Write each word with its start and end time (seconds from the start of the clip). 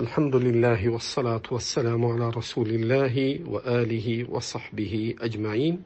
الحمد 0.00 0.36
لله 0.36 0.88
والصلاة 0.88 1.42
والسلام 1.50 2.04
على 2.04 2.28
رسول 2.30 2.68
الله 2.68 3.40
وآله 3.46 4.30
وصحبه 4.30 5.14
أجمعين. 5.20 5.82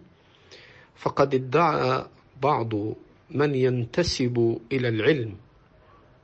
فقد 0.96 1.34
ادعى 1.34 2.06
بعض 2.42 2.72
من 3.30 3.54
ينتسب 3.54 4.58
إلى 4.72 4.88
العلم 4.88 5.34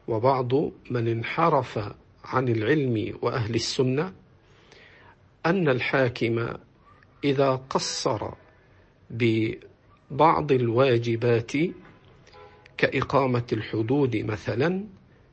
وبعض 0.09 0.55
من 0.91 1.09
انحرف 1.09 1.79
عن 2.25 2.49
العلم 2.49 3.19
وأهل 3.23 3.55
السنة 3.55 4.13
أن 5.47 5.69
الحاكم 5.69 6.49
إذا 7.25 7.51
قصر 7.71 8.31
ببعض 9.11 10.53
الواجبات 10.53 11.53
كإقامة 12.79 13.47
الحدود 13.53 14.17
مثلا 14.17 14.85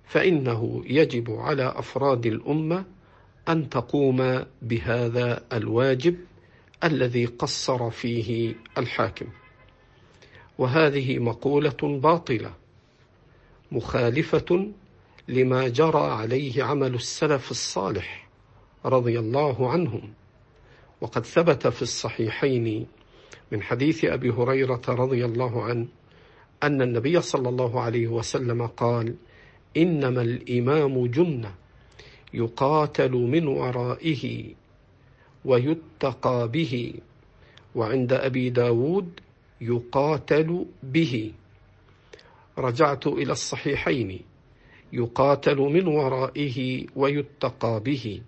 فإنه 0.05 0.83
يجب 0.85 1.31
على 1.31 1.73
أفراد 1.75 2.25
الأمة 2.25 2.85
أن 3.49 3.69
تقوم 3.69 4.45
بهذا 4.61 5.43
الواجب 5.53 6.17
الذي 6.83 7.25
قصر 7.25 7.89
فيه 7.89 8.55
الحاكم. 8.77 9.25
وهذه 10.57 11.19
مقولة 11.19 11.99
باطلة 11.99 12.53
مخالفة 13.71 14.71
لما 15.27 15.67
جرى 15.67 16.11
عليه 16.11 16.63
عمل 16.63 16.95
السلف 16.95 17.51
الصالح 17.51 18.29
رضي 18.85 19.19
الله 19.19 19.69
عنهم. 19.71 20.13
وقد 21.01 21.25
ثبت 21.25 21.67
في 21.67 21.81
الصحيحين 21.81 22.87
من 23.51 23.61
حديث 23.61 24.05
أبي 24.05 24.29
هريرة 24.29 24.81
رضي 24.89 25.25
الله 25.25 25.63
عنه 25.63 25.87
أن 26.63 26.81
النبي 26.81 27.21
صلى 27.21 27.49
الله 27.49 27.81
عليه 27.81 28.07
وسلم 28.07 28.67
قال 28.67 29.15
إنما 29.77 30.21
الإمام 30.21 31.07
جنة 31.07 31.51
يقاتل 32.33 33.11
من 33.11 33.47
ورائه 33.47 34.53
ويتقى 35.45 36.47
به 36.47 36.93
وعند 37.75 38.13
أبي 38.13 38.49
داود 38.49 39.19
يقاتل 39.61 40.65
به. 40.83 41.31
رجعت 42.57 43.07
إلى 43.07 43.31
الصحيحين 43.31 44.19
يقاتل 44.93 45.57
من 45.57 45.87
ورائه 45.87 46.85
ويتقى 46.95 47.79
به. 47.85 48.21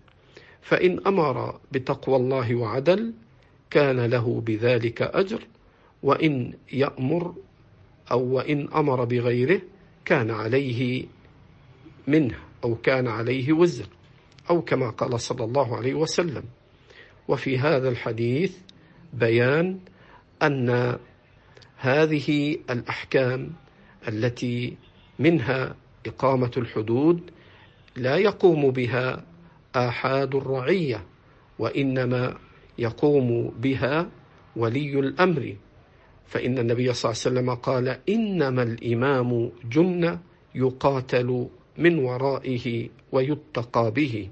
فإن 0.61 0.99
أمر 1.07 1.59
بتقوى 1.71 2.15
الله 2.15 2.55
وعدل 2.55 3.13
كان 3.69 3.99
له 4.05 4.41
بذلك 4.45 5.01
أجر 5.01 5.47
وإن 6.03 6.53
يأمر 6.73 7.33
أو 8.11 8.23
وإن 8.35 8.67
أمر 8.75 9.05
بغيره 9.05 9.61
كان 10.05 10.31
عليه 10.31 11.05
منه 12.07 12.35
أو 12.63 12.75
كان 12.75 13.07
عليه 13.07 13.53
وزر 13.53 13.85
أو 14.49 14.61
كما 14.61 14.89
قال 14.89 15.19
صلى 15.19 15.43
الله 15.43 15.77
عليه 15.77 15.93
وسلم. 15.93 16.43
وفي 17.27 17.59
هذا 17.59 17.89
الحديث 17.89 18.57
بيان 19.13 19.79
أن 20.43 20.97
هذه 21.77 22.57
الأحكام 22.69 23.51
التي 24.07 24.77
منها 25.19 25.75
إقامة 26.05 26.51
الحدود 26.57 27.21
لا 27.95 28.17
يقوم 28.17 28.71
بها 28.71 29.25
آحاد 29.75 30.35
الرعية 30.35 31.05
وإنما 31.59 32.37
يقوم 32.77 33.53
بها 33.59 34.09
ولي 34.55 34.99
الأمر. 34.99 35.55
فإن 36.27 36.59
النبي 36.59 36.93
صلى 36.93 37.11
الله 37.11 37.21
عليه 37.25 37.31
وسلم 37.39 37.55
قال 37.55 37.99
إنما 38.09 38.63
الإمام 38.63 39.51
جنة 39.69 40.19
يقاتل 40.55 41.47
من 41.77 41.99
ورائه 41.99 42.89
ويتقى 43.11 43.91
به. 43.91 44.29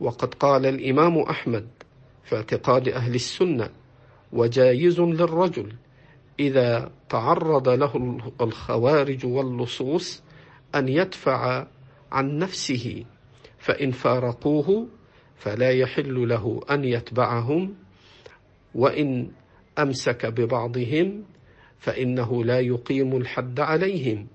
وقد 0.00 0.34
قال 0.34 0.66
الإمام 0.66 1.18
أحمد 1.18 1.68
في 2.24 2.36
اعتقاد 2.36 2.88
أهل 2.88 3.14
السنة 3.14 3.70
وجايز 4.32 5.00
للرجل 5.00 5.72
إذا 6.40 6.90
تعرض 7.08 7.68
له 7.68 8.18
الخوارج 8.40 9.26
واللصوص 9.26 10.22
أن 10.74 10.88
يدفع 10.88 11.66
عن 12.12 12.38
نفسه 12.38 13.04
فإن 13.58 13.90
فارقوه 13.90 14.88
فلا 15.36 15.70
يحل 15.70 16.28
له 16.28 16.60
أن 16.70 16.84
يتبعهم 16.84 17.74
وإن 18.74 19.30
أمسك 19.78 20.26
ببعضهم 20.26 21.24
فإنه 21.78 22.44
لا 22.44 22.60
يقيم 22.60 23.16
الحد 23.16 23.60
عليهم. 23.60 24.26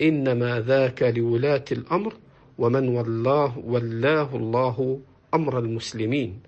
إنما 0.00 0.60
ذاك 0.60 1.02
لولاة 1.02 1.64
الأمر 1.72 2.14
ومن 2.58 2.88
والله 2.88 3.58
ولاه 3.58 4.36
الله 4.36 5.00
أمر 5.34 5.58
المسلمين. 5.58 6.40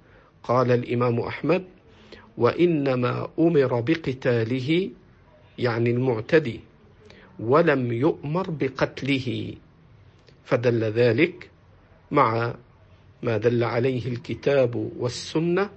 قال 0.42 0.72
الإمام 0.72 1.20
أحمد 1.20 1.64
وإنما 2.38 3.28
أمر 3.38 3.80
بقتاله 3.80 4.90
يعني 5.58 5.90
المعتدي 5.90 6.60
ولم 7.40 7.92
يؤمر 7.92 8.50
بقتله. 8.50 9.54
فدل 10.44 10.84
ذلك 10.84 11.50
مع 12.10 12.54
ما 13.22 13.36
دل 13.36 13.64
عليه 13.64 14.06
الكتاب 14.08 14.90
والسنة 14.98 15.70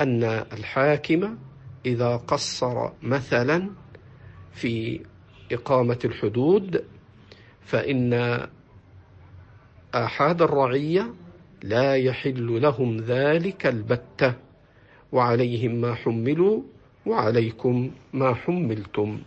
أن 0.00 0.24
الحاكم 0.24 1.36
إذا 1.86 2.16
قصر 2.16 2.90
مثلا 3.02 3.70
في 4.52 5.00
إقامة 5.52 5.98
الحدود 6.04 6.84
فإن 7.66 8.12
آحاد 9.94 10.42
الرعية 10.42 11.14
لا 11.62 11.96
يحل 11.96 12.62
لهم 12.62 12.96
ذلك 12.96 13.66
البتة 13.66 14.34
وعليهم 15.12 15.74
ما 15.74 15.94
حملوا 15.94 16.62
وعليكم 17.06 17.90
ما 18.12 18.34
حملتم. 18.34 19.18